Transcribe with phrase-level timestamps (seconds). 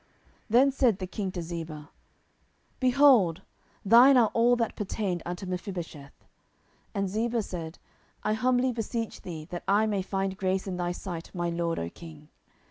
[0.01, 0.09] 10:016:004
[0.49, 1.89] Then said the king to Ziba,
[2.79, 3.43] Behold,
[3.85, 6.25] thine are all that pertained unto Mephibosheth.
[6.95, 7.77] And Ziba said,
[8.23, 11.87] I humbly beseech thee that I may find grace in thy sight, my lord, O
[11.91, 12.29] king.